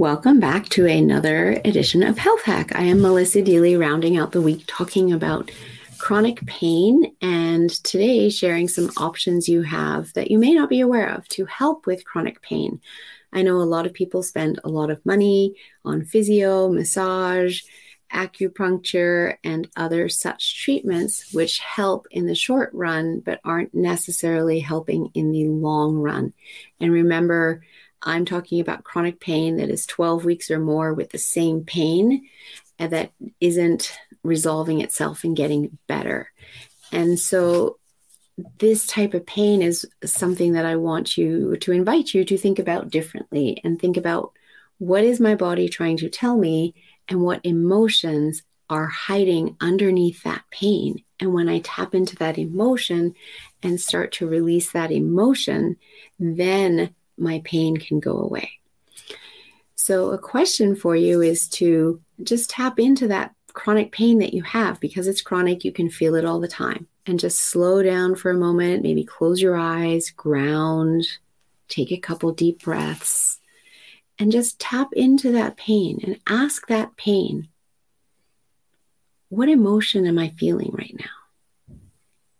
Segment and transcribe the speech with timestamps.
[0.00, 2.74] Welcome back to another edition of Health Hack.
[2.74, 5.50] I am Melissa Deely, rounding out the week talking about
[5.98, 11.10] chronic pain and today sharing some options you have that you may not be aware
[11.10, 12.80] of to help with chronic pain.
[13.30, 17.60] I know a lot of people spend a lot of money on physio, massage,
[18.10, 25.10] acupuncture, and other such treatments, which help in the short run but aren't necessarily helping
[25.12, 26.32] in the long run.
[26.80, 27.60] And remember,
[28.02, 32.28] I'm talking about chronic pain that is 12 weeks or more with the same pain
[32.78, 36.30] and that isn't resolving itself and getting better.
[36.92, 37.78] And so
[38.58, 42.58] this type of pain is something that I want you to invite you to think
[42.58, 44.32] about differently and think about
[44.78, 46.74] what is my body trying to tell me
[47.08, 51.02] and what emotions are hiding underneath that pain.
[51.18, 53.14] And when I tap into that emotion
[53.62, 55.76] and start to release that emotion,
[56.18, 58.50] then my pain can go away.
[59.74, 64.42] So, a question for you is to just tap into that chronic pain that you
[64.42, 66.86] have because it's chronic, you can feel it all the time.
[67.06, 71.06] And just slow down for a moment, maybe close your eyes, ground,
[71.68, 73.40] take a couple deep breaths,
[74.18, 77.48] and just tap into that pain and ask that pain,
[79.30, 81.76] What emotion am I feeling right now?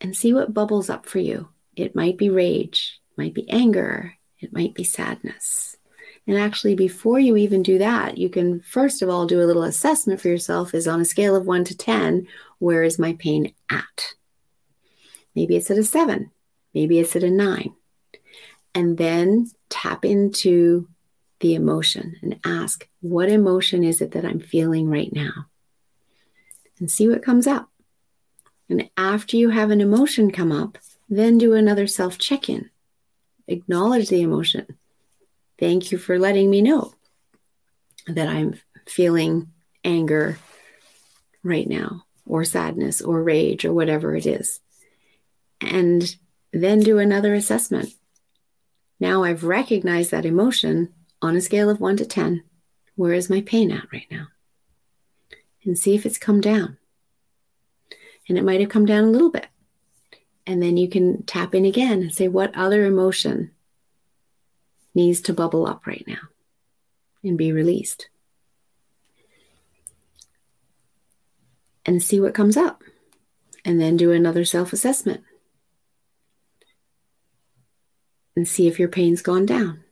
[0.00, 1.48] And see what bubbles up for you.
[1.76, 5.76] It might be rage, might be anger, it might be sadness.
[6.26, 9.62] And actually, before you even do that, you can first of all do a little
[9.62, 12.26] assessment for yourself is on a scale of one to 10,
[12.58, 14.14] where is my pain at?
[15.34, 16.32] Maybe it's at a seven,
[16.74, 17.74] maybe it's at a nine.
[18.74, 20.88] And then tap into
[21.40, 25.46] the emotion and ask, what emotion is it that I'm feeling right now?
[26.78, 27.70] And see what comes up.
[28.68, 32.70] And after you have an emotion come up, then do another self check in
[33.48, 34.66] acknowledge the emotion.
[35.58, 36.94] Thank you for letting me know
[38.06, 39.52] that I'm feeling
[39.84, 40.38] anger
[41.42, 44.60] right now, or sadness, or rage, or whatever it is.
[45.60, 46.16] And
[46.52, 47.90] then do another assessment.
[48.98, 50.92] Now I've recognized that emotion
[51.22, 52.42] on a scale of one to 10.
[52.94, 54.28] Where is my pain at right now?
[55.64, 56.78] And see if it's come down.
[58.28, 59.46] And it might have come down a little bit.
[60.46, 63.50] And then you can tap in again and say, what other emotion
[64.94, 66.28] needs to bubble up right now
[67.24, 68.08] and be released?
[71.84, 72.82] And see what comes up.
[73.64, 75.24] And then do another self assessment
[78.36, 79.82] and see if your pain's gone down.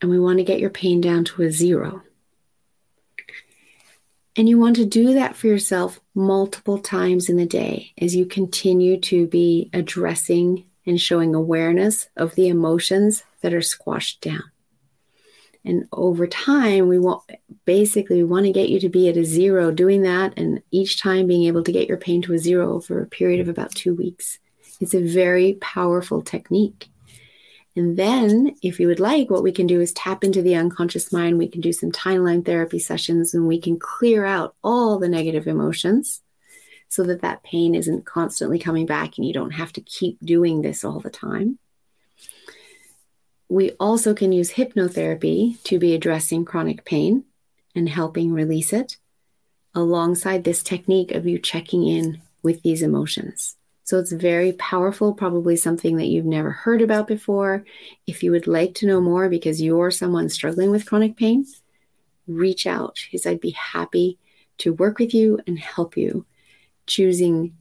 [0.00, 2.02] And we want to get your pain down to a zero.
[4.36, 8.26] And you want to do that for yourself multiple times in the day as you
[8.26, 14.42] continue to be addressing and showing awareness of the emotions that are squashed down.
[15.64, 17.22] And over time, we want
[17.64, 21.00] basically we want to get you to be at a zero doing that, and each
[21.00, 23.74] time being able to get your pain to a zero over a period of about
[23.74, 24.38] two weeks.
[24.80, 26.88] It's a very powerful technique.
[27.76, 31.12] And then, if you would like, what we can do is tap into the unconscious
[31.12, 31.38] mind.
[31.38, 35.48] We can do some timeline therapy sessions and we can clear out all the negative
[35.48, 36.22] emotions
[36.88, 40.62] so that that pain isn't constantly coming back and you don't have to keep doing
[40.62, 41.58] this all the time.
[43.48, 47.24] We also can use hypnotherapy to be addressing chronic pain
[47.74, 48.98] and helping release it
[49.74, 53.56] alongside this technique of you checking in with these emotions.
[53.84, 57.64] So it's very powerful, probably something that you've never heard about before.
[58.06, 61.46] If you would like to know more because you're someone struggling with chronic pain,
[62.26, 64.18] reach out because I'd be happy
[64.58, 66.24] to work with you and help you
[66.86, 67.54] choosing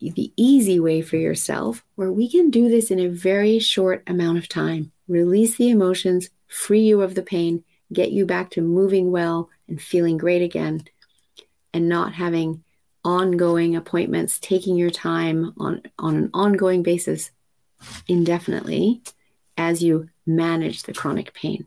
[0.00, 4.38] the easy way for yourself where we can do this in a very short amount
[4.38, 4.90] of time.
[5.06, 7.62] Release the emotions, free you of the pain,
[7.92, 10.82] get you back to moving well and feeling great again,
[11.72, 12.64] and not having
[13.04, 17.30] ongoing appointments, taking your time on, on an ongoing basis
[18.06, 19.02] indefinitely
[19.56, 21.66] as you manage the chronic pain.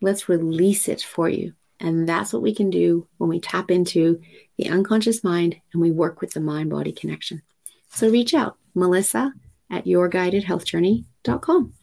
[0.00, 1.54] Let's release it for you.
[1.78, 4.20] And that's what we can do when we tap into
[4.56, 7.42] the unconscious mind and we work with the mind body connection.
[7.90, 9.32] So reach out, Melissa
[9.70, 11.74] at yourguidedhealthjourney.com.